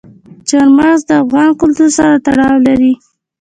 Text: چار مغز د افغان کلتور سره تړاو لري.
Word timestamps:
چار 0.47 0.67
مغز 0.77 0.99
د 1.05 1.11
افغان 1.23 1.49
کلتور 1.61 1.89
سره 1.97 2.13
تړاو 2.25 2.55
لري. 2.67 2.93